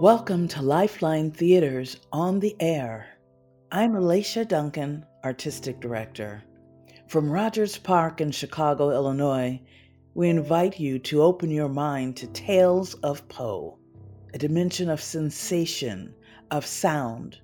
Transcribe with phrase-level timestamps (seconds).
[0.00, 3.06] Welcome to Lifeline Theaters on the Air.
[3.70, 6.42] I'm Ilesa Duncan, Artistic Director.
[7.06, 9.60] From Rogers Park in Chicago, Illinois,
[10.14, 13.76] we invite you to open your mind to Tales of Poe,
[14.32, 16.14] a dimension of sensation,
[16.50, 17.36] of sound,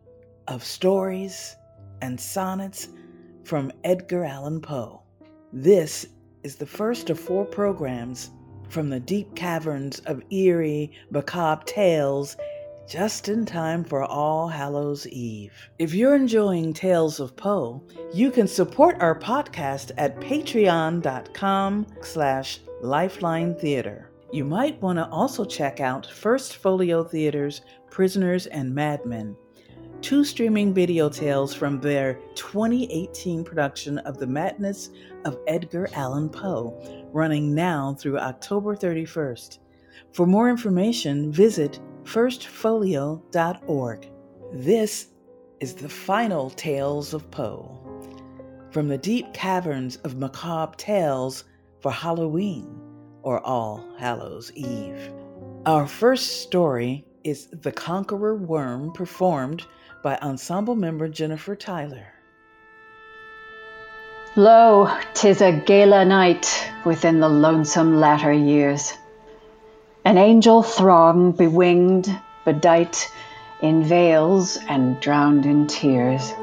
[0.49, 1.57] of stories,
[2.01, 2.89] and sonnets
[3.45, 5.03] from Edgar Allan Poe.
[5.53, 6.07] This
[6.43, 8.31] is the first of four programs
[8.69, 12.37] from the deep caverns of eerie, macabre tales
[12.89, 15.53] just in time for All Hallows Eve.
[15.79, 17.83] If you're enjoying Tales of Poe,
[18.15, 24.11] you can support our podcast at patreon.com slash lifeline theater.
[24.33, 29.37] You might want to also check out First Folio Theater's Prisoners and Madmen,
[30.01, 34.91] two streaming video tales from their 2018 production of The Madness
[35.25, 39.59] of Edgar Allan Poe, running now through October 31st.
[40.13, 44.11] For more information, visit firstfolio.org.
[44.53, 45.07] This
[45.59, 47.73] is the final Tales of Poe.
[48.71, 51.45] From the deep caverns of macabre tales
[51.81, 52.79] for Halloween
[53.23, 55.11] or All Hallows Eve.
[55.65, 59.65] Our first story is The Conqueror Worm, performed
[60.03, 62.13] by ensemble member Jennifer Tyler.
[64.39, 68.93] Lo, tis a gala night within the lonesome latter years.
[70.05, 73.11] An angel throng, bewinged, bedight
[73.63, 76.35] in veils and drowned in tears,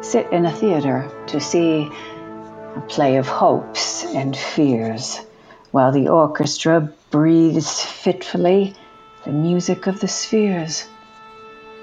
[0.00, 1.90] sit in a theater to see
[2.74, 5.20] a play of hopes and fears,
[5.70, 8.74] while the orchestra breathes fitfully
[9.26, 10.88] the music of the spheres.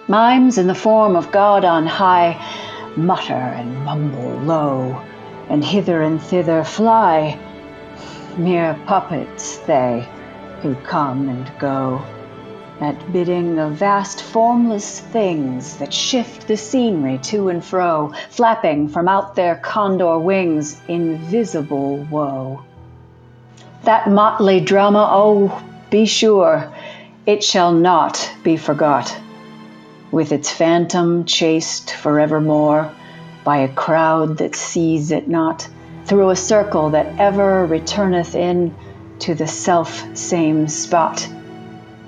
[0.07, 2.33] Mimes in the form of God on high
[2.97, 5.05] mutter and mumble low,
[5.49, 7.39] and hither and thither fly,
[8.37, 10.07] mere puppets they
[10.61, 12.01] who come and go,
[12.81, 19.07] at bidding of vast formless things that shift the scenery to and fro, flapping from
[19.07, 22.63] out their condor wings invisible woe.
[23.83, 26.73] That motley drama, oh, be sure,
[27.25, 29.15] it shall not be forgot,
[30.11, 32.91] with its phantom chased forevermore
[33.45, 35.69] by a crowd that sees it not,
[36.05, 38.75] through a circle that ever returneth in
[39.19, 41.29] to the self same spot,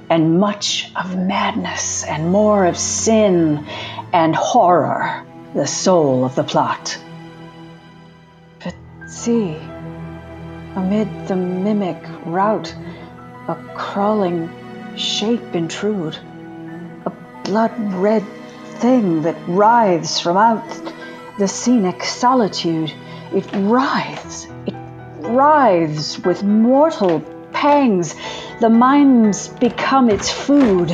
[0.09, 3.65] and much of madness and more of sin
[4.11, 6.97] and horror, the soul of the plot.
[8.63, 8.75] But
[9.07, 9.55] see,
[10.75, 12.75] amid the mimic rout,
[13.47, 14.49] a crawling
[14.97, 16.17] shape intrude,
[17.05, 17.11] a
[17.43, 18.23] blood red
[18.79, 20.96] thing that writhes from out
[21.37, 22.93] the scenic solitude.
[23.33, 24.73] It writhes, it
[25.19, 27.21] writhes with mortal
[27.53, 28.15] pangs.
[28.59, 30.91] The mimes become its food,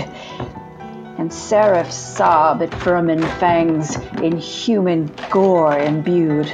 [1.17, 6.51] and seraphs sob at vermin fangs in human gore imbued.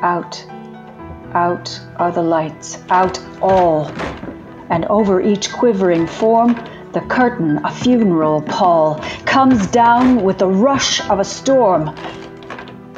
[0.00, 0.44] Out,
[1.32, 3.86] out are the lights, out all,
[4.68, 6.56] and over each quivering form,
[6.92, 11.86] the curtain, a funeral pall, comes down with the rush of a storm,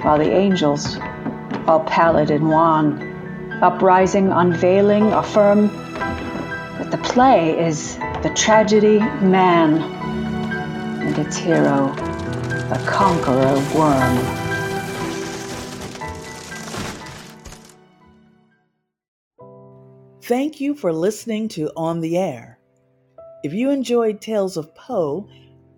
[0.03, 0.97] while the angels
[1.67, 3.01] all pallid and wan,
[3.63, 5.69] uprising, unveiling, affirm
[6.79, 9.81] that the play is the tragedy man,
[11.03, 11.95] and its hero,
[12.69, 14.45] the conqueror worm.
[20.23, 22.59] Thank you for listening to On the Air.
[23.45, 25.29] If you enjoyed Tales of Poe,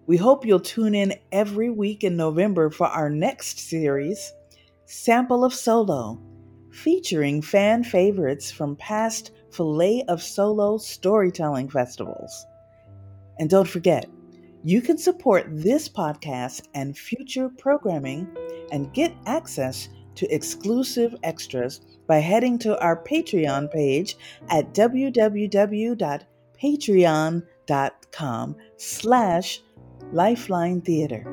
[0.07, 4.33] we hope you'll tune in every week in November for our next series,
[4.85, 6.23] Sample of Solo,
[6.71, 12.47] featuring fan favorites from past Filet of Solo storytelling festivals.
[13.41, 14.07] And don't forget,
[14.63, 18.29] you can support this podcast and future programming
[18.71, 24.17] and get access to exclusive extras by heading to our Patreon page
[24.51, 26.27] at www.patreon.com
[28.77, 29.61] slash
[30.13, 31.27] lifeline theater.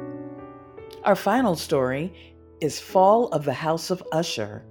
[1.04, 2.14] Our final story
[2.62, 4.64] is Fall of the House of Usher,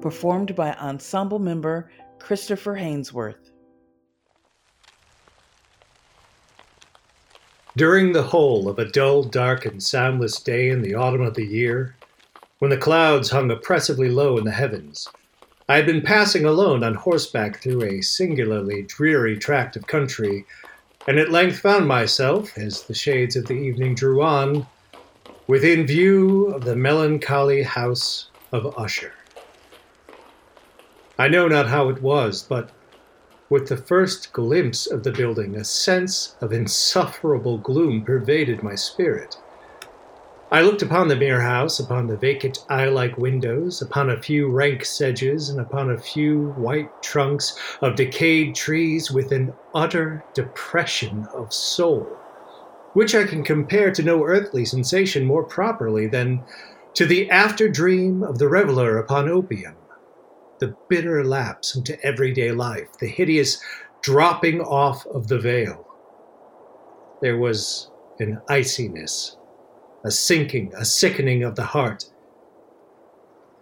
[0.00, 3.50] performed by ensemble member Christopher Hainsworth.
[7.76, 11.44] During the whole of a dull, dark, and soundless day in the autumn of the
[11.44, 11.94] year,
[12.58, 15.06] when the clouds hung oppressively low in the heavens,
[15.68, 20.46] I had been passing alone on horseback through a singularly dreary tract of country,
[21.06, 24.68] and at length found myself, as the shades of the evening drew on,
[25.48, 29.14] within view of the melancholy house of Usher.
[31.18, 32.72] I know not how it was, but
[33.48, 39.36] With the first glimpse of the building, a sense of insufferable gloom pervaded my spirit.
[40.48, 44.48] I looked upon the mere house, upon the vacant eye like windows, upon a few
[44.48, 51.26] rank sedges, and upon a few white trunks of decayed trees with an utter depression
[51.34, 52.04] of soul,
[52.92, 56.44] which I can compare to no earthly sensation more properly than
[56.94, 59.74] to the after dream of the reveler upon opium,
[60.60, 63.60] the bitter lapse into everyday life, the hideous
[64.00, 65.88] dropping off of the veil.
[67.20, 67.90] There was
[68.20, 69.36] an iciness
[70.06, 72.04] a sinking, a sickening of the heart.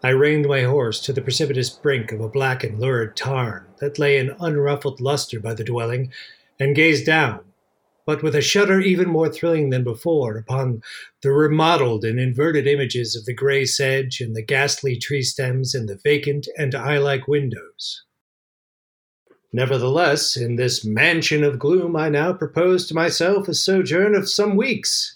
[0.02, 3.98] I reined my horse to the precipitous brink of a black and lurid tarn that
[3.98, 6.12] lay in unruffled luster by the dwelling,
[6.60, 7.40] and gazed down,
[8.04, 10.82] but with a shudder even more thrilling than before, upon
[11.22, 15.88] the remodeled and inverted images of the grey sedge and the ghastly tree stems and
[15.88, 18.04] the vacant and eye like windows.
[19.50, 24.56] Nevertheless, in this mansion of gloom, I now proposed to myself a sojourn of some
[24.56, 25.13] weeks,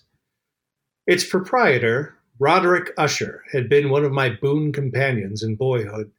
[1.09, 6.13] its proprietor, Roderick Usher, had been one of my boon companions in boyhood,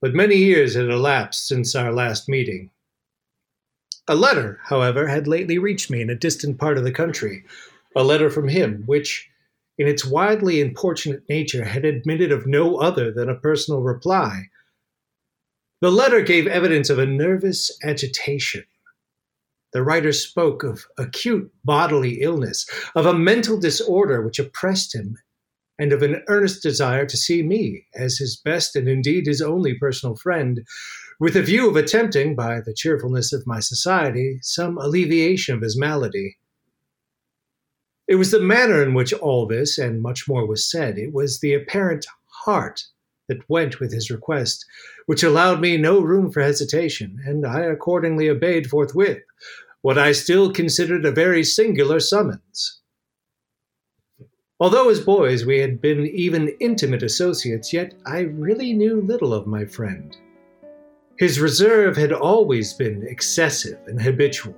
[0.00, 2.70] but many years had elapsed since our last meeting.
[4.08, 7.44] A letter, however, had lately reached me in a distant part of the country,
[7.94, 9.28] a letter from him, which,
[9.76, 14.48] in its widely importunate nature, had admitted of no other than a personal reply.
[15.82, 18.64] The letter gave evidence of a nervous agitation
[19.74, 25.18] the writer spoke of acute bodily illness, of a mental disorder which oppressed him,
[25.78, 29.74] and of an earnest desire to see me as his best and indeed his only
[29.74, 30.64] personal friend,
[31.18, 35.76] with a view of attempting, by the cheerfulness of my society, some alleviation of his
[35.76, 36.38] malady.
[38.06, 41.40] It was the manner in which all this and much more was said, it was
[41.40, 42.06] the apparent
[42.44, 42.84] heart
[43.28, 44.66] that went with his request,
[45.06, 49.22] which allowed me no room for hesitation, and I accordingly obeyed forthwith,
[49.84, 52.80] what I still considered a very singular summons.
[54.58, 59.46] Although as boys we had been even intimate associates, yet I really knew little of
[59.46, 60.16] my friend.
[61.18, 64.56] His reserve had always been excessive and habitual.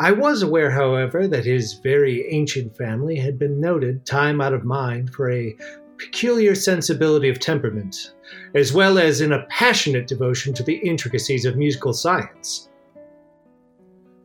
[0.00, 4.64] I was aware, however, that his very ancient family had been noted, time out of
[4.64, 5.56] mind, for a
[5.96, 8.14] peculiar sensibility of temperament,
[8.52, 12.68] as well as in a passionate devotion to the intricacies of musical science.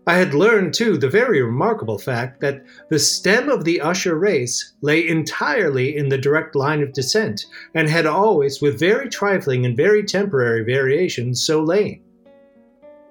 [0.07, 4.73] I had learned, too, the very remarkable fact that the stem of the Usher race
[4.81, 7.45] lay entirely in the direct line of descent,
[7.75, 12.01] and had always, with very trifling and very temporary variations, so lain.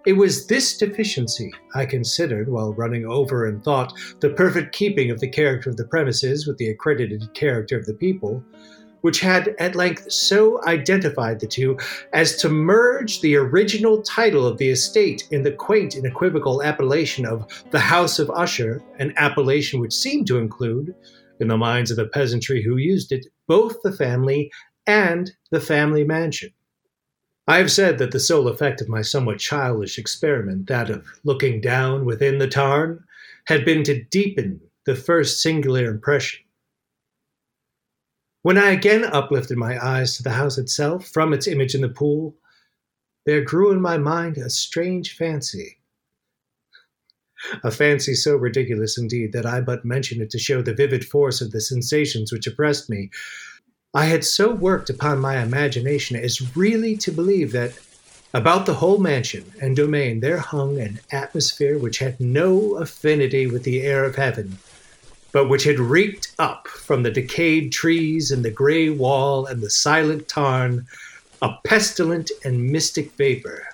[0.04, 5.20] It was this deficiency, I considered while running over in thought the perfect keeping of
[5.20, 8.42] the character of the premises with the accredited character of the people,
[9.00, 11.78] which had at length so identified the two
[12.12, 17.24] as to merge the original title of the estate in the quaint and equivocal appellation
[17.26, 20.94] of the House of Usher, an appellation which seemed to include,
[21.40, 24.50] in the minds of the peasantry who used it, both the family
[24.86, 26.50] and the family mansion.
[27.48, 31.60] I have said that the sole effect of my somewhat childish experiment, that of looking
[31.60, 33.02] down within the tarn,
[33.46, 36.40] had been to deepen the first singular impression
[38.42, 41.88] when I again uplifted my eyes to the house itself from its image in the
[41.88, 42.36] pool,
[43.26, 45.78] there grew in my mind a strange fancy.
[47.62, 51.40] A fancy so ridiculous indeed that I but mention it to show the vivid force
[51.40, 53.10] of the sensations which oppressed me.
[53.92, 57.78] I had so worked upon my imagination as really to believe that
[58.32, 63.64] about the whole mansion and domain there hung an atmosphere which had no affinity with
[63.64, 64.58] the air of heaven
[65.32, 69.70] but which had reeked up from the decayed trees and the gray wall and the
[69.70, 70.86] silent tarn,
[71.42, 73.66] a pestilent and mystic vapor,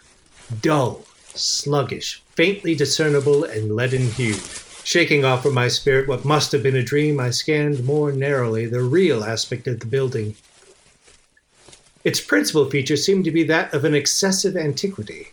[0.60, 4.40] dull, sluggish, faintly discernible, and leaden hued.
[4.84, 8.66] Shaking off from my spirit what must have been a dream, I scanned more narrowly
[8.66, 10.36] the real aspect of the building.
[12.04, 15.32] Its principal feature seemed to be that of an excessive antiquity.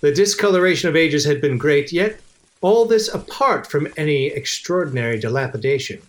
[0.00, 2.18] The discoloration of ages had been great, yet
[2.60, 6.02] all this apart from any extraordinary dilapidation.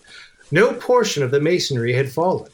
[0.51, 2.51] No portion of the masonry had fallen.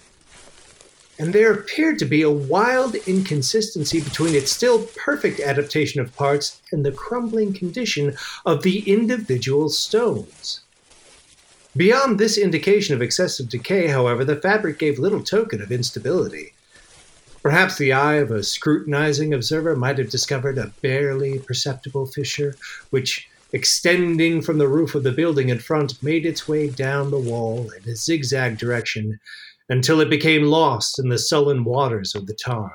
[1.20, 6.62] And there appeared to be a wild inconsistency between its still perfect adaptation of parts
[6.72, 10.62] and the crumbling condition of the individual stones.
[11.76, 16.54] Beyond this indication of excessive decay, however, the fabric gave little token of instability.
[17.42, 22.56] Perhaps the eye of a scrutinizing observer might have discovered a barely perceptible fissure,
[22.90, 23.28] which
[23.58, 27.72] extending from the roof of the building in front, made its way down the wall
[27.72, 29.20] in a zigzag direction
[29.68, 32.70] until it became lost in the sullen waters of the tarn.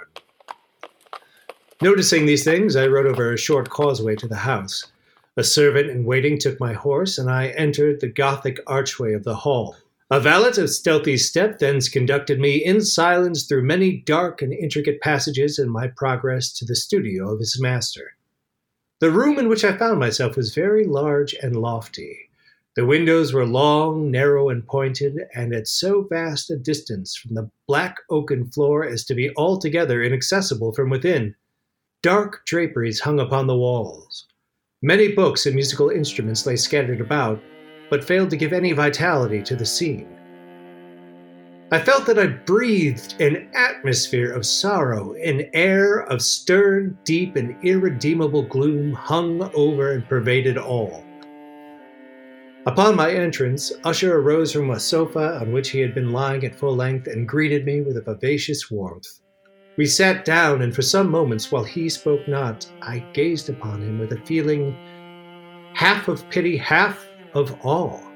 [1.80, 4.90] Noticing these things, I rode over a short causeway to the house.
[5.36, 9.36] A servant in waiting took my horse, and I entered the Gothic archway of the
[9.36, 9.76] hall.
[10.10, 15.00] A valet of stealthy step thence conducted me in silence through many dark and intricate
[15.00, 18.16] passages in my progress to the studio of his master.
[19.02, 22.30] The room in which I found myself was very large and lofty.
[22.76, 27.50] The windows were long, narrow, and pointed, and at so vast a distance from the
[27.66, 31.34] black oaken floor as to be altogether inaccessible from within.
[32.04, 34.28] Dark draperies hung upon the walls.
[34.82, 37.42] Many books and musical instruments lay scattered about,
[37.90, 40.16] but failed to give any vitality to the scene.
[41.72, 47.56] I felt that I breathed an atmosphere of sorrow, an air of stern, deep, and
[47.64, 51.02] irredeemable gloom hung over and pervaded all.
[52.66, 56.54] Upon my entrance, Usher arose from a sofa on which he had been lying at
[56.54, 59.08] full length and greeted me with a vivacious warmth.
[59.78, 63.98] We sat down, and for some moments, while he spoke not, I gazed upon him
[63.98, 64.76] with a feeling
[65.72, 68.11] half of pity, half of awe.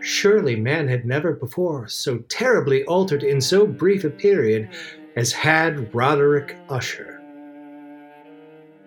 [0.00, 4.68] Surely man had never before so terribly altered in so brief a period
[5.16, 7.20] as had Roderick Usher.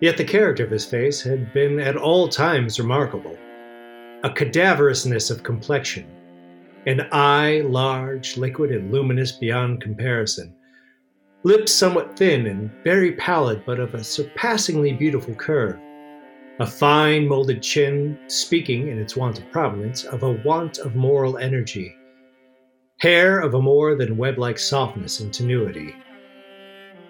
[0.00, 3.38] Yet the character of his face had been at all times remarkable.
[4.24, 6.06] A cadaverousness of complexion,
[6.86, 10.54] an eye large, liquid, and luminous beyond comparison,
[11.44, 15.78] lips somewhat thin and very pallid, but of a surpassingly beautiful curve,
[16.60, 21.36] a fine molded chin, speaking, in its want of prominence, of a want of moral
[21.38, 21.96] energy,
[22.98, 25.94] hair of a more than web like softness and tenuity.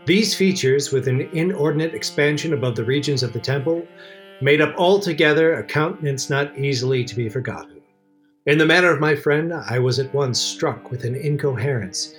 [0.06, 3.86] These features, with an inordinate expansion above the regions of the temple,
[4.40, 7.80] made up altogether a countenance not easily to be forgotten.
[8.46, 12.14] In the manner of my friend, I was at once struck with an incoherence.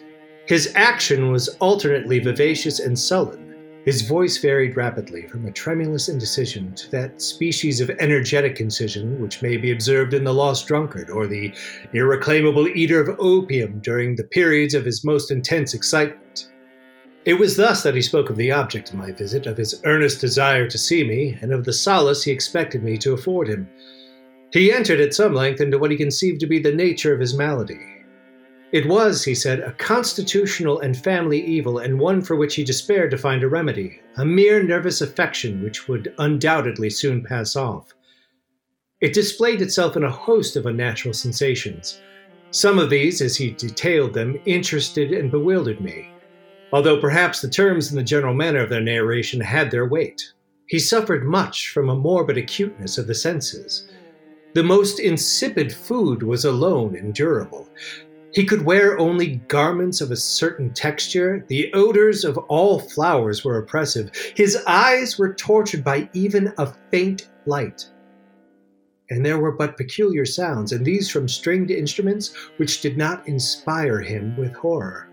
[0.48, 3.45] His action was alternately vivacious and sullen,
[3.86, 9.44] his voice varied rapidly from a tremulous indecision to that species of energetic incision which
[9.44, 11.54] may be observed in the lost drunkard or the
[11.94, 16.50] irreclaimable eater of opium during the periods of his most intense excitement.
[17.26, 20.20] It was thus that he spoke of the object of my visit, of his earnest
[20.20, 23.70] desire to see me, and of the solace he expected me to afford him.
[24.52, 27.36] He entered at some length into what he conceived to be the nature of his
[27.36, 27.95] malady,
[28.76, 33.10] it was, he said, a constitutional and family evil, and one for which he despaired
[33.10, 37.94] to find a remedy, a mere nervous affection which would undoubtedly soon pass off.
[39.00, 42.02] It displayed itself in a host of unnatural sensations.
[42.52, 46.10] Some of these, as he detailed them, interested and bewildered me,
[46.74, 50.34] although perhaps the terms and the general manner of their narration had their weight.
[50.68, 53.88] He suffered much from a morbid acuteness of the senses.
[54.54, 57.70] The most insipid food was alone endurable.
[58.36, 61.46] He could wear only garments of a certain texture.
[61.48, 64.12] The odors of all flowers were oppressive.
[64.36, 67.90] His eyes were tortured by even a faint light.
[69.10, 74.02] And there were but peculiar sounds, and these from stringed instruments which did not inspire
[74.02, 75.08] him with horror.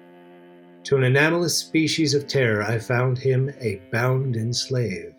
[0.85, 5.15] To an anomalous species of terror, I found him a bounden slave.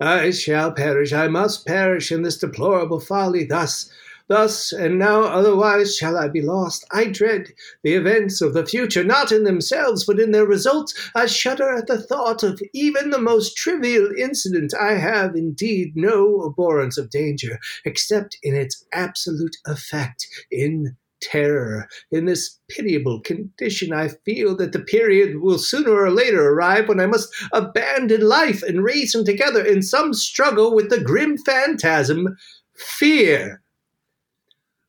[0.00, 3.88] I shall perish, I must perish in this deplorable folly, thus
[4.28, 6.86] Thus, and now otherwise shall I be lost.
[6.92, 7.52] I dread
[7.82, 10.94] the events of the future, not in themselves, but in their results.
[11.14, 14.72] I shudder at the thought of even the most trivial incident.
[14.80, 21.88] I have indeed no abhorrence of danger, except in its absolute effect, in terror.
[22.10, 27.00] In this pitiable condition, I feel that the period will sooner or later arrive when
[27.00, 32.36] I must abandon life and reason together in some struggle with the grim phantasm,
[32.76, 33.61] fear.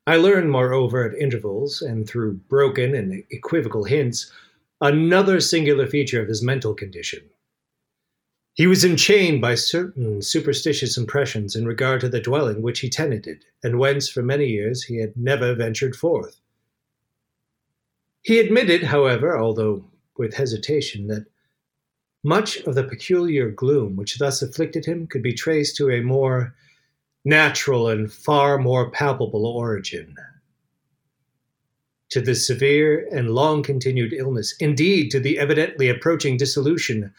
[0.06, 4.30] I learned, moreover, at intervals, and through broken and equivocal hints,
[4.80, 7.22] another singular feature of his mental condition.
[8.52, 13.44] He was enchained by certain superstitious impressions in regard to the dwelling which he tenanted,
[13.62, 16.40] and whence for many years he had never ventured forth.
[18.22, 19.84] He admitted, however, although
[20.16, 21.26] with hesitation, that
[22.22, 26.54] much of the peculiar gloom which thus afflicted him could be traced to a more
[27.24, 30.14] natural and far more palpable origin.
[32.10, 37.12] To the severe and long continued illness, indeed, to the evidently approaching dissolution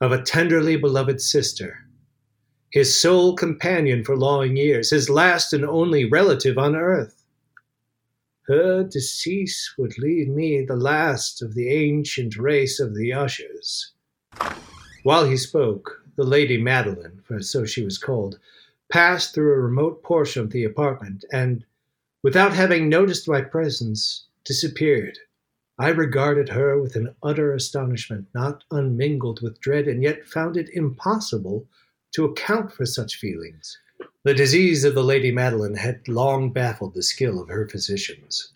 [0.00, 1.78] of a tenderly beloved sister,
[2.70, 7.24] his sole companion for long years, his last and only relative on earth.
[8.46, 13.92] Her decease would leave me the last of the ancient race of the Ushers.
[15.02, 18.38] While he spoke, the Lady Madeline, for so she was called,
[18.92, 21.64] passed through a remote portion of the apartment and,
[22.22, 25.18] without having noticed my presence, disappeared.
[25.78, 30.68] I regarded her with an utter astonishment, not unmingled with dread, and yet found it
[30.74, 31.66] impossible
[32.12, 33.78] to account for such feelings.
[34.24, 38.52] The disease of the Lady Madeline had long baffled the skill of her physicians.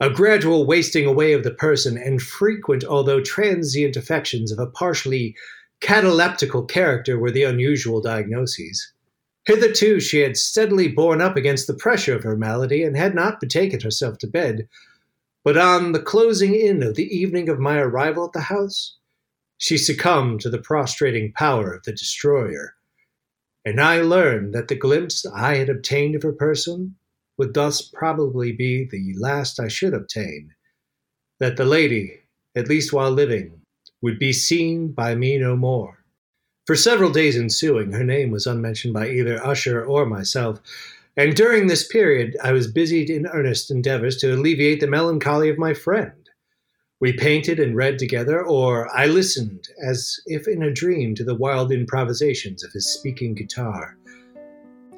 [0.00, 5.36] A gradual wasting away of the person and frequent, although transient, affections of a partially
[5.80, 8.93] cataleptical character were the unusual diagnoses.
[9.46, 13.40] Hitherto she had steadily borne up against the pressure of her malady and had not
[13.40, 14.68] betaken herself to bed,
[15.44, 18.96] but on the closing in of the evening of my arrival at the house,
[19.58, 22.74] she succumbed to the prostrating power of the destroyer,
[23.64, 26.96] and I learned that the glimpse I had obtained of her person
[27.36, 30.54] would thus probably be the last I should obtain,
[31.38, 32.20] that the lady,
[32.54, 33.60] at least while living,
[34.00, 36.03] would be seen by me no more.
[36.66, 40.60] For several days ensuing, her name was unmentioned by either Usher or myself,
[41.14, 45.58] and during this period I was busied in earnest endeavors to alleviate the melancholy of
[45.58, 46.12] my friend.
[47.00, 51.34] We painted and read together, or I listened, as if in a dream, to the
[51.34, 53.98] wild improvisations of his speaking guitar.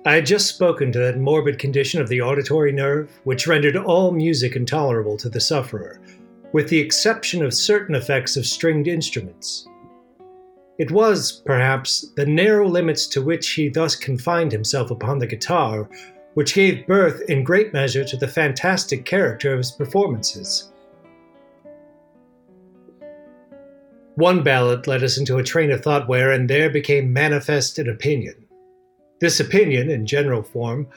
[0.05, 4.13] I had just spoken to that morbid condition of the auditory nerve, which rendered all
[4.13, 6.01] music intolerable to the sufferer,
[6.53, 9.67] with the exception of certain effects of stringed instruments.
[10.79, 15.89] It was, perhaps, the narrow limits to which he thus confined himself upon the guitar
[16.35, 20.71] which gave birth in great measure to the fantastic character of his performances.
[24.17, 27.89] One ballad led us into a train of thought where and there became manifest an
[27.89, 28.35] opinion.
[29.19, 30.89] This opinion, in general form,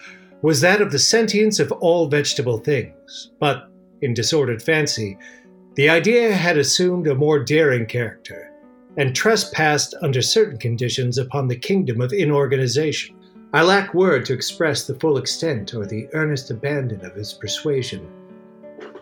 [0.42, 3.70] was that of the sentience of all vegetable things, but,
[4.02, 5.18] in disordered fancy,
[5.76, 8.49] the idea had assumed a more daring character
[9.00, 13.16] and trespassed under certain conditions upon the kingdom of inorganization.
[13.54, 18.06] I lack word to express the full extent or the earnest abandon of his persuasion.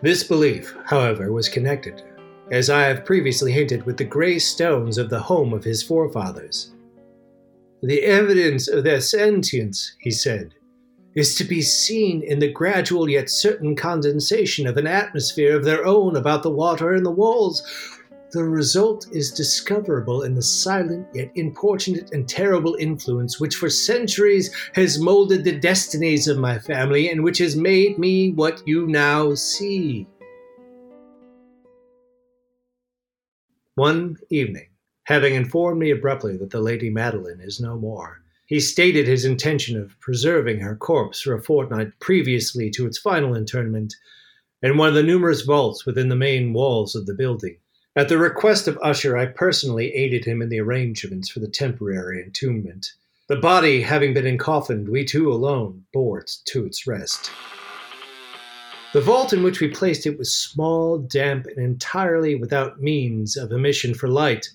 [0.00, 2.04] This belief, however, was connected,
[2.52, 6.72] as I have previously hinted, with the grey stones of the home of his forefathers.
[7.82, 10.54] The evidence of their sentience, he said,
[11.16, 15.84] is to be seen in the gradual yet certain condensation of an atmosphere of their
[15.84, 17.97] own about the water and the walls,
[18.30, 24.54] the result is discoverable in the silent yet importunate and terrible influence which for centuries
[24.74, 29.34] has molded the destinies of my family and which has made me what you now
[29.34, 30.06] see.
[33.76, 34.68] One evening,
[35.04, 39.80] having informed me abruptly that the Lady Madeline is no more, he stated his intention
[39.80, 43.94] of preserving her corpse for a fortnight previously to its final interment
[44.62, 47.56] in one of the numerous vaults within the main walls of the building.
[47.96, 52.22] At the request of Usher, I personally aided him in the arrangements for the temporary
[52.22, 52.92] entombment.
[53.28, 57.30] The body having been encoffined, we two alone bore it to its rest.
[58.94, 63.52] The vault in which we placed it was small, damp, and entirely without means of
[63.52, 64.48] emission for light.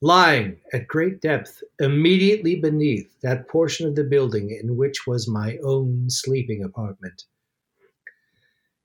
[0.00, 5.58] Lying at great depth, immediately beneath that portion of the building in which was my
[5.58, 7.24] own sleeping apartment.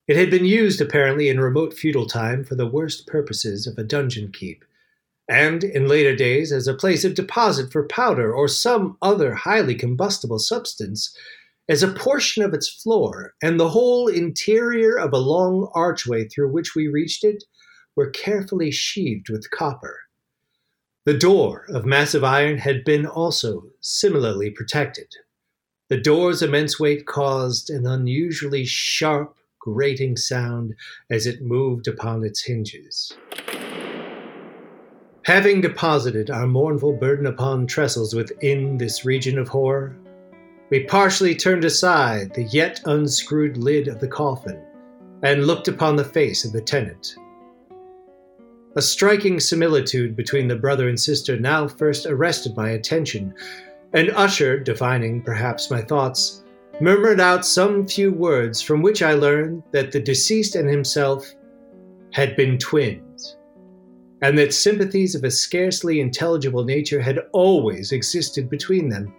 [0.07, 3.83] It had been used, apparently, in remote feudal time for the worst purposes of a
[3.83, 4.63] dungeon keep,
[5.27, 9.73] and in later days as a place of deposit for powder or some other highly
[9.73, 11.15] combustible substance,
[11.67, 16.51] as a portion of its floor and the whole interior of a long archway through
[16.51, 17.43] which we reached it
[17.95, 20.01] were carefully sheathed with copper.
[21.05, 25.07] The door of massive iron had been also similarly protected.
[25.89, 29.35] The door's immense weight caused an unusually sharp
[29.65, 30.75] grating sound
[31.09, 33.11] as it moved upon its hinges.
[35.23, 39.97] Having deposited our mournful burden upon trestles within this region of horror,
[40.69, 44.63] we partially turned aside the yet unscrewed lid of the coffin
[45.23, 47.15] and looked upon the face of the tenant.
[48.75, 53.33] A striking similitude between the brother and sister now first arrested my attention,
[53.93, 56.43] and Usher, divining perhaps my thoughts,
[56.81, 61.25] murmured out some few words from which I learned that the deceased and himself
[62.11, 63.37] had been twins,
[64.21, 69.13] and that sympathies of a scarcely intelligible nature had always existed between them.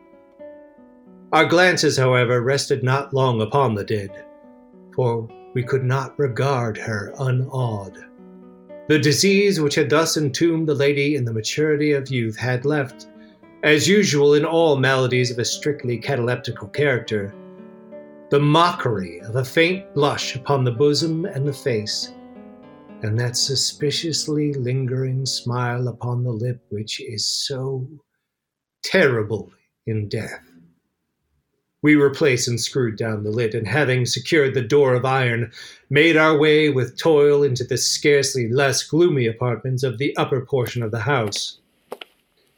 [1.32, 4.10] Our glances, however, rested not long upon the dead,
[4.94, 7.98] for we could not regard her unawed.
[8.88, 13.08] The disease which had thus entombed the lady in the maturity of youth had left,
[13.62, 17.34] as usual in all maladies of a strictly cataleptical character,
[18.28, 22.12] the mockery of a faint blush upon the bosom and the face,
[23.02, 27.86] and that suspiciously lingering smile upon the lip which is so
[28.82, 29.52] terrible
[29.86, 30.42] in death.
[31.82, 35.52] We replaced and screwed down the lid, and having secured the door of iron,
[35.88, 40.82] made our way with toil into the scarcely less gloomy apartments of the upper portion
[40.82, 41.60] of the house.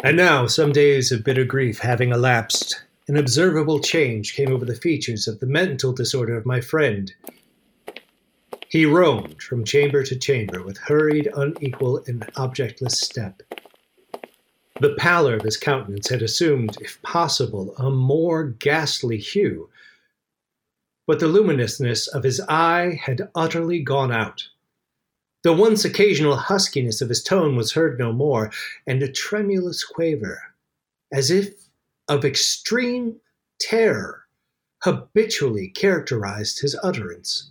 [0.03, 4.75] And now, some days of bitter grief having elapsed, an observable change came over the
[4.75, 7.13] features of the mental disorder of my friend.
[8.69, 13.43] He roamed from chamber to chamber with hurried, unequal, and objectless step.
[14.81, 19.71] The pallor of his countenance had assumed, if possible, a more ghastly hue,
[21.07, 24.47] but the luminousness of his eye had utterly gone out.
[25.43, 28.53] The once occasional huskiness of his tone was heard no more,
[28.87, 30.43] and a tremulous quaver,
[31.11, 31.68] as if
[32.09, 33.17] of extreme
[33.61, 34.25] terror,
[34.83, 37.51] habitually characterized his utterance.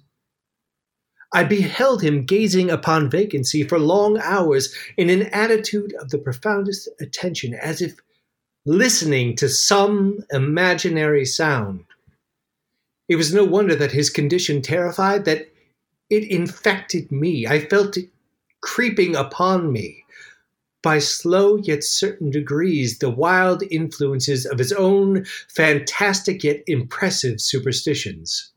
[1.34, 6.88] I beheld him gazing upon vacancy for long hours in an attitude of the profoundest
[7.02, 8.00] attention, as if
[8.66, 11.86] listening to some imaginary sound.
[13.10, 15.50] It was no wonder that his condition terrified, that
[16.10, 17.46] it infected me.
[17.46, 18.10] I felt it
[18.62, 20.04] creeping upon me.
[20.84, 28.52] By slow yet certain degrees, the wild influences of his own fantastic yet impressive superstitions.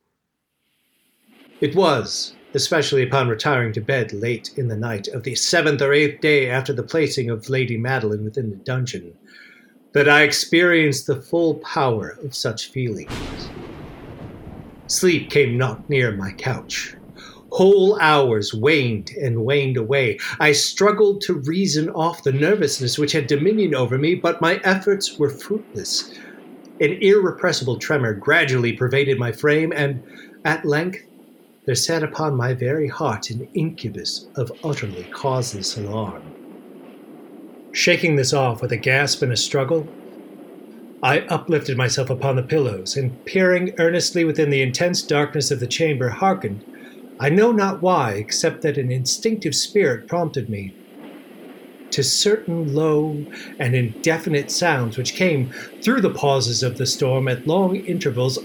[1.61, 5.93] It was, especially upon retiring to bed late in the night of the seventh or
[5.93, 9.15] eighth day after the placing of Lady Madeline within the dungeon,
[9.93, 13.11] that I experienced the full power of such feelings.
[14.87, 16.95] Sleep came not near my couch.
[17.53, 20.19] Whole hours waned and waned away.
[20.39, 25.19] I struggled to reason off the nervousness which had dominion over me, but my efforts
[25.19, 26.13] were fruitless.
[26.81, 30.03] An irrepressible tremor gradually pervaded my frame, and
[30.45, 31.01] at length
[31.67, 36.23] there sat upon my very heart an incubus of utterly causeless alarm.
[37.73, 39.87] Shaking this off with a gasp and a struggle,
[41.03, 45.67] I uplifted myself upon the pillows, and peering earnestly within the intense darkness of the
[45.67, 46.65] chamber, hearkened,
[47.23, 50.75] I know not why, except that an instinctive spirit prompted me,
[51.93, 53.27] to certain low
[53.59, 55.53] and indefinite sounds which came
[55.85, 58.39] through the pauses of the storm at long intervals,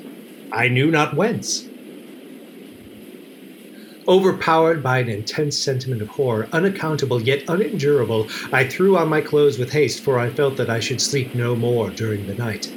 [0.52, 1.70] I knew not whence.
[4.08, 9.58] Overpowered by an intense sentiment of horror, unaccountable yet unendurable, I threw on my clothes
[9.58, 12.68] with haste, for I felt that I should sleep no more during the night.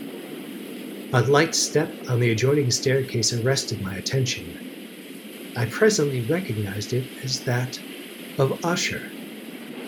[1.12, 4.57] A light step on the adjoining staircase arrested my attention.
[5.56, 7.80] I presently recognized it as that
[8.38, 9.02] of Usher.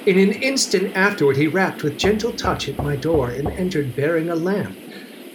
[0.06, 4.30] In an instant afterward, he rapped with gentle touch at my door and entered bearing
[4.30, 4.78] a lamp.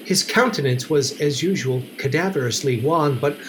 [0.03, 3.39] His countenance was, as usual, cadaverously wan, but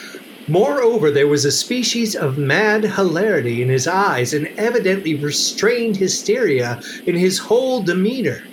[0.49, 6.81] Moreover, there was a species of mad hilarity in his eyes, and evidently restrained hysteria
[7.05, 8.45] in his whole demeanor.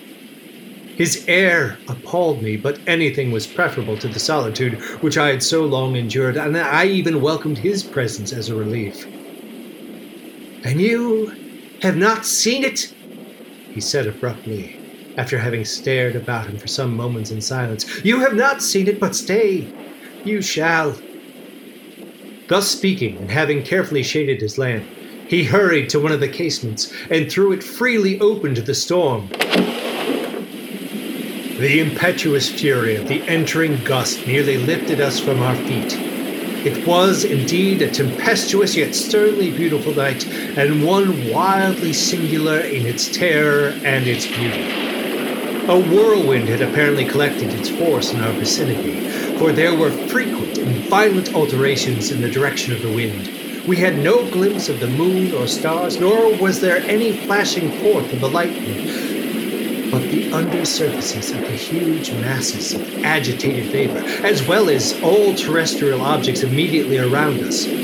[0.95, 5.65] His air appalled me, but anything was preferable to the solitude which I had so
[5.65, 9.05] long endured, and I even welcomed his presence as a relief.
[10.63, 11.33] And you
[11.81, 12.93] have not seen it?
[13.73, 14.79] he said abruptly,
[15.17, 18.05] after having stared about him for some moments in silence.
[18.05, 19.67] You have not seen it, but stay,
[20.23, 20.95] you shall.
[22.47, 24.85] Thus speaking, and having carefully shaded his lamp,
[25.27, 29.29] he hurried to one of the casements and threw it freely open to the storm.
[31.59, 35.93] The impetuous fury of the entering gust nearly lifted us from our feet.
[36.65, 40.25] It was indeed a tempestuous yet sternly beautiful night,
[40.57, 44.83] and one wildly singular in its terror and its beauty.
[45.69, 48.95] A whirlwind had apparently collected its force in our vicinity,
[49.37, 53.29] for there were frequent and violent alterations in the direction of the wind.
[53.67, 58.11] We had no glimpse of the moon or stars, nor was there any flashing forth
[58.11, 59.02] of the lightning,
[60.33, 66.43] under surfaces of the huge masses of agitated vapor, as well as all terrestrial objects
[66.43, 67.75] immediately around us,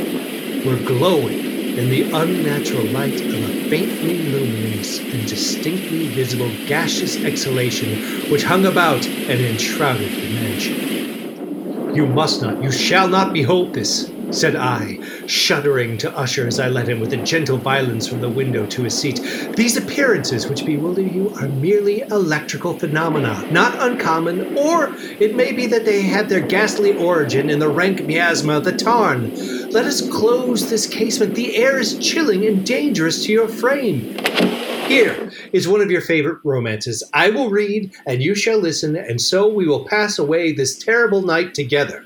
[0.63, 8.01] were glowing in the unnatural light of a faintly luminous and distinctly visible gaseous exhalation
[8.27, 10.79] which hung about and enshrouded the mansion.
[11.93, 16.69] You must not, you shall not behold this, said I, shuddering to Usher as I
[16.69, 19.19] led him with a gentle violence from the window to his seat.
[19.55, 25.67] These appearances which bewilder you are merely electrical phenomena, not uncommon, or it may be
[25.67, 29.33] that they have their ghastly origin in the rank miasma of the tarn.
[29.69, 31.35] Let us close this casement.
[31.35, 34.17] The air is chilling and dangerous to your frame.
[34.87, 37.03] Here is one of your favorite romances.
[37.13, 41.21] I will read, and you shall listen, and so we will pass away this terrible
[41.21, 42.03] night together.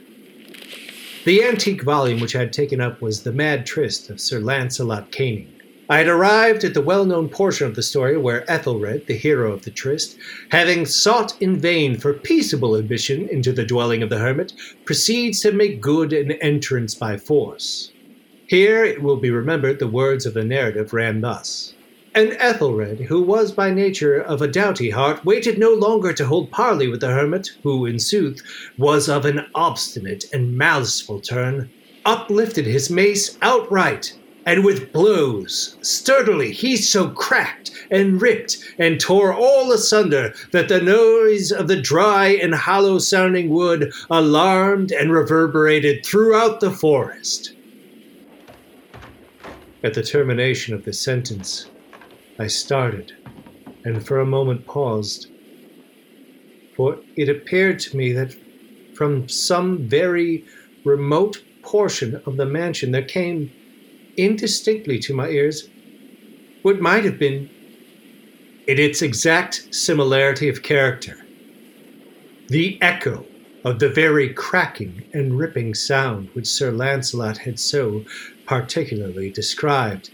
[1.25, 5.09] The antique volume which I had taken up was The Mad Tryst of Sir Launcelot
[5.13, 5.47] Canning.
[5.89, 9.53] I had arrived at the well known portion of the story where Ethelred, the hero
[9.53, 10.17] of the tryst,
[10.49, 14.51] having sought in vain for peaceable admission into the dwelling of the hermit,
[14.83, 17.93] proceeds to make good an entrance by force.
[18.47, 21.73] Here it will be remembered the words of the narrative ran thus.
[22.15, 26.51] And Ethelred, who was by nature of a doughty heart, waited no longer to hold
[26.51, 28.39] parley with the hermit, who, in sooth,
[28.77, 31.71] was of an obstinate and maliceful turn,
[32.05, 39.33] uplifted his mace outright, and with blows sturdily he so cracked and ripped and tore
[39.33, 46.05] all asunder that the noise of the dry and hollow sounding wood alarmed and reverberated
[46.05, 47.55] throughout the forest.
[49.83, 51.69] At the termination of the sentence,
[52.39, 53.13] I started
[53.85, 55.27] and for a moment paused,
[56.75, 58.35] for it appeared to me that
[58.95, 60.45] from some very
[60.83, 63.51] remote portion of the mansion there came
[64.17, 65.69] indistinctly to my ears
[66.61, 67.49] what might have been,
[68.67, 71.17] in its exact similarity of character,
[72.47, 73.25] the echo
[73.65, 78.05] of the very cracking and ripping sound which Sir Launcelot had so
[78.45, 80.09] particularly described.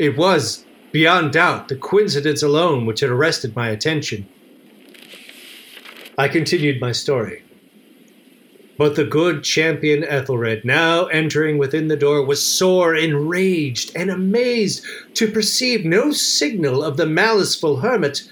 [0.00, 4.26] It was, beyond doubt, the coincidence alone which had arrested my attention.
[6.16, 7.42] I continued my story.
[8.78, 14.86] But the good champion Ethelred, now entering within the door, was sore enraged and amazed
[15.16, 18.22] to perceive no signal of the maliceful hermit,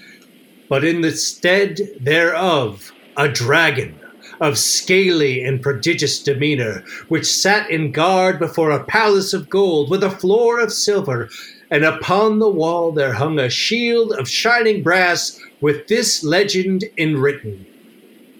[0.69, 3.98] but in the stead thereof a dragon
[4.39, 10.03] of scaly and prodigious demeanor, which sat in guard before a palace of gold with
[10.03, 11.29] a floor of silver,
[11.71, 17.65] and upon the wall there hung a shield of shining brass with this legend enwritten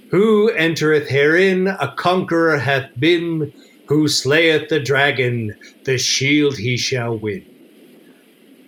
[0.10, 3.54] who entereth herein a conqueror hath been,
[3.88, 7.46] who slayeth the dragon, the shield he shall win.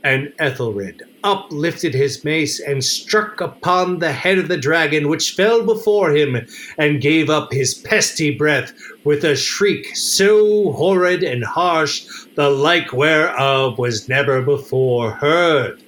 [0.04, 5.66] And Ethelred uplifted his mace and struck upon the head of the dragon, which fell
[5.66, 12.06] before him, and gave up his pesty breath with a shriek so horrid and harsh,
[12.36, 15.84] the like whereof was never before heard.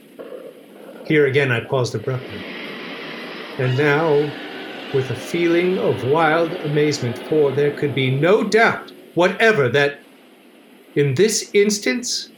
[1.05, 2.43] Here again I paused abruptly.
[3.57, 4.31] And now
[4.93, 9.99] with a feeling of wild amazement, for there could be no doubt whatever that
[10.95, 12.29] in this instance,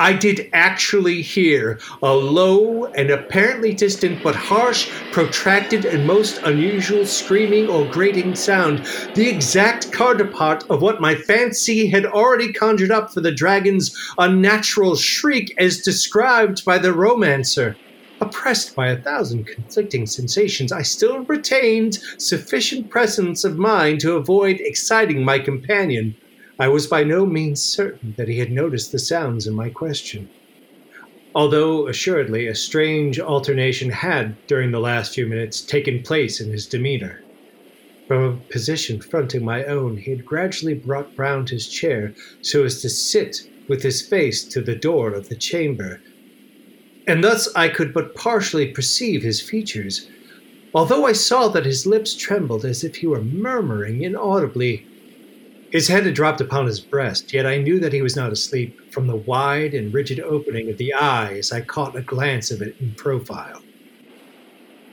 [0.00, 7.04] I did actually hear a low and apparently distant but harsh, protracted, and most unusual
[7.04, 13.12] screaming or grating sound, the exact counterpart of what my fancy had already conjured up
[13.12, 17.76] for the dragon's unnatural shriek as described by the romancer.
[18.20, 24.60] Oppressed by a thousand conflicting sensations, I still retained sufficient presence of mind to avoid
[24.60, 26.16] exciting my companion.
[26.58, 30.28] I was by no means certain that he had noticed the sounds in my question.
[31.34, 36.66] Although, assuredly, a strange alternation had, during the last few minutes, taken place in his
[36.66, 37.22] demeanor.
[38.08, 42.82] From a position fronting my own, he had gradually brought round his chair so as
[42.82, 46.00] to sit with his face to the door of the chamber,
[47.06, 50.08] and thus I could but partially perceive his features,
[50.74, 54.87] although I saw that his lips trembled as if he were murmuring inaudibly.
[55.70, 58.90] His head had dropped upon his breast, yet I knew that he was not asleep
[58.90, 62.62] from the wide and rigid opening of the eye as I caught a glance of
[62.62, 63.62] it in profile.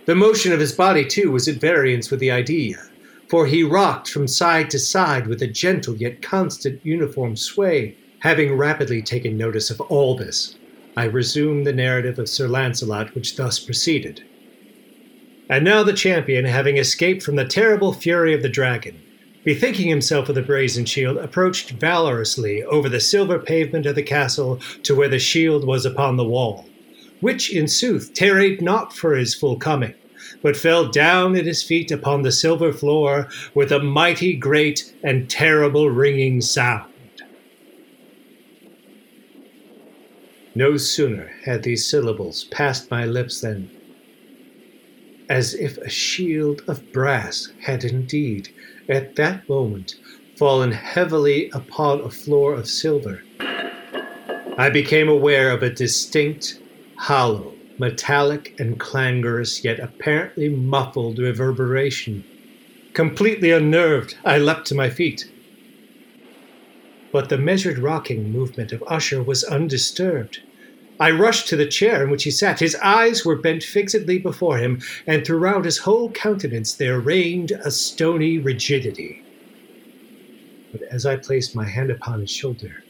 [0.06, 2.84] The motion of his body, too, was at variance with the idea,
[3.30, 7.96] for he rocked from side to side with a gentle yet constant uniform sway.
[8.20, 10.56] Having rapidly taken notice of all this,
[10.98, 14.24] I resume the narrative of Sir Launcelot, which thus proceeded.
[15.50, 19.00] And now the champion, having escaped from the terrible fury of the dragon,
[19.46, 24.60] bethinking himself of the brazen shield, approached valorously over the silver pavement of the castle
[24.84, 26.68] to where the shield was upon the wall,
[27.22, 29.94] which, in sooth, tarried not for his full coming,
[30.42, 35.30] but fell down at his feet upon the silver floor with a mighty great and
[35.30, 36.92] terrible ringing sound.
[40.56, 43.70] No sooner had these syllables passed my lips than,
[45.30, 48.50] as if a shield of brass had indeed,
[48.90, 49.96] at that moment,
[50.38, 53.22] fallen heavily upon a floor of silver,
[54.58, 56.60] I became aware of a distinct,
[56.96, 62.24] hollow, metallic, and clangorous, yet apparently muffled reverberation.
[62.94, 65.30] Completely unnerved, I leapt to my feet.
[67.12, 70.40] But the measured rocking movement of Usher was undisturbed.
[71.00, 72.60] I rushed to the chair in which he sat.
[72.60, 77.72] His eyes were bent fixedly before him, and throughout his whole countenance there reigned a
[77.72, 79.22] stony rigidity.
[80.72, 82.84] But as I placed my hand upon his shoulder,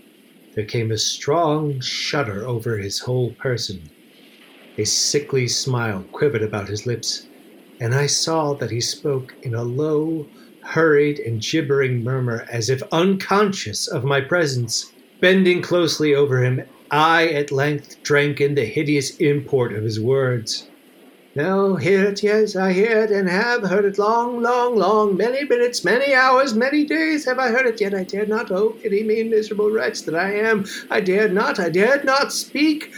[0.53, 3.89] there came a strong shudder over his whole person.
[4.77, 7.27] A sickly smile quivered about his lips,
[7.79, 10.27] and I saw that he spoke in a low,
[10.61, 14.91] hurried, and gibbering murmur as if unconscious of my presence.
[15.21, 16.61] Bending closely over him,
[16.95, 20.69] I at length drank in the hideous import of his words.
[21.35, 25.43] No, hear it, yes, I hear it, and have heard it long, long, long, many
[25.43, 29.03] minutes, many hours, many days have I heard it, yet I dared not, oh, pity
[29.03, 32.93] me, miserable wretch that I am, I dared not, I dared not speak.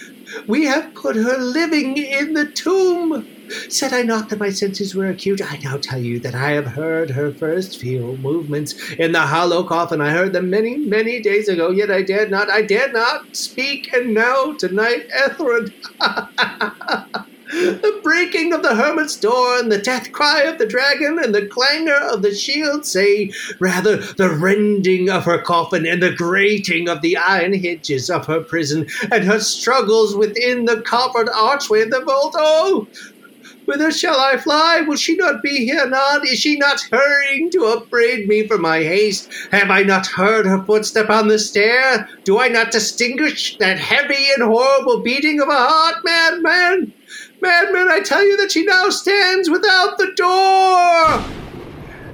[0.45, 3.27] We have put her living in the tomb.
[3.69, 5.41] Said I not that my senses were acute?
[5.41, 9.63] I now tell you that I have heard her first few movements in the hollow
[9.63, 10.01] coffin.
[10.01, 13.93] I heard them many, many days ago, yet I dared not, I dared not speak,
[13.93, 15.73] and now, tonight, Ethelred.
[17.51, 21.45] the breaking of the hermit's door, and the death cry of the dragon, and the
[21.47, 27.01] clangor of the shield, say rather the rending of her coffin, and the grating of
[27.01, 32.01] the iron hinges of her prison, and her struggles within the coppered archway of the
[32.01, 32.35] vault.
[32.37, 32.87] Oh,
[33.67, 34.79] Whither shall I fly?
[34.79, 36.25] Will she not be here anon?
[36.25, 39.29] Is she not hurrying to upbraid me for my haste?
[39.51, 42.07] Have I not heard her footstep on the stair?
[42.23, 45.95] Do I not distinguish that heavy and horrible beating of a heart?
[46.05, 46.93] Madman!
[47.41, 51.25] Madman, I tell you that she now stands without the door!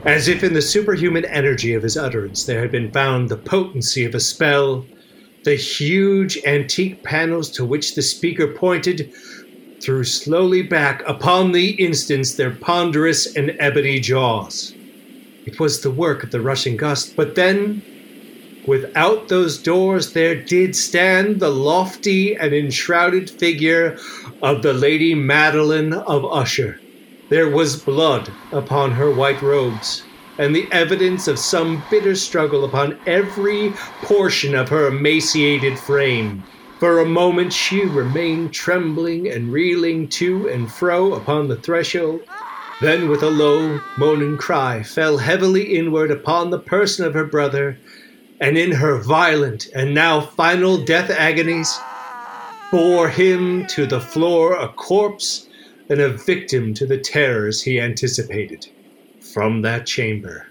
[0.05, 4.05] As if in the superhuman energy of his utterance there had been found the potency
[4.05, 4.87] of a spell,
[5.43, 9.13] the huge antique panels to which the speaker pointed
[9.83, 14.73] threw slowly back upon the instance their ponderous and ebony jaws.
[15.45, 17.81] It was the work of the rushing gust, but then,
[18.65, 23.97] without those doors, there did stand the lofty and enshrouded figure
[24.41, 26.79] of the Lady Madeline of Usher.
[27.29, 30.03] There was blood upon her white robes,
[30.37, 33.71] and the evidence of some bitter struggle upon every
[34.03, 36.43] portion of her emaciated frame.
[36.83, 42.23] For a moment she remained trembling and reeling to and fro upon the threshold,
[42.81, 47.77] then with a low, moaning cry fell heavily inward upon the person of her brother,
[48.41, 51.79] and in her violent and now final death agonies,
[52.69, 55.47] bore him to the floor a corpse
[55.87, 58.67] and a victim to the terrors he anticipated.
[59.21, 60.47] From that chamber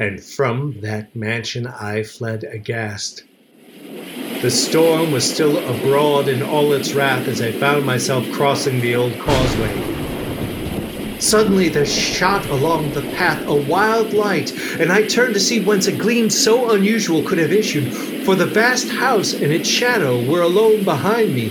[0.00, 3.22] and from that mansion I fled aghast
[4.42, 8.94] the storm was still abroad in all its wrath as I found myself crossing the
[8.94, 9.96] old causeway.
[11.18, 15.86] Suddenly there shot along the path a wild light, and I turned to see whence
[15.86, 17.92] a gleam so unusual could have issued,
[18.24, 21.48] for the vast house and its shadow were alone behind me.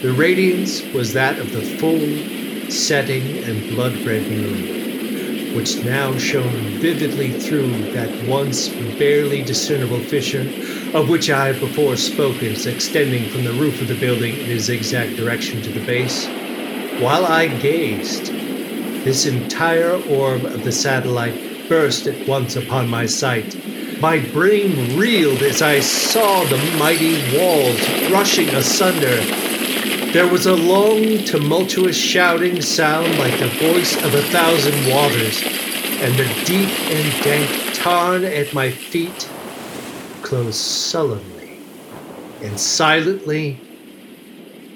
[0.00, 4.81] The radiance was that of the full, setting, and blood red moon,
[5.54, 10.46] which now shone vividly through that once barely discernible fissure
[10.96, 14.58] of which I have before spoken, extending from the roof of the building in a
[14.58, 16.26] zigzag direction to the base.
[17.00, 18.26] While I gazed,
[19.04, 23.56] this entire orb of the satellite burst at once upon my sight.
[24.00, 29.61] My brain reeled as I saw the mighty walls rushing asunder.
[30.12, 36.14] There was a long, tumultuous shouting sound like the voice of a thousand waters, and
[36.18, 39.26] the deep and dank tarn at my feet
[40.20, 41.60] closed sullenly
[42.42, 43.58] and silently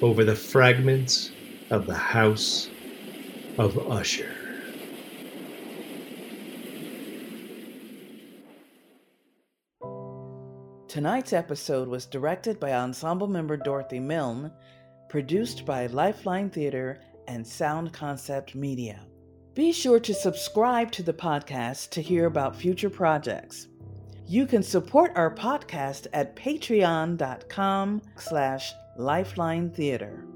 [0.01, 1.31] over the fragments
[1.69, 2.71] of the house
[3.59, 4.35] of Usher.
[10.89, 14.51] Tonight's episode was directed by ensemble member Dorothy Milne,
[15.09, 19.07] produced by Lifeline Theater and Sound Concept Media.
[19.55, 23.69] Be sure to subscribe to the podcast to hear about future projects.
[24.27, 30.27] You can support our podcast at patreon.com slash lifeline theater.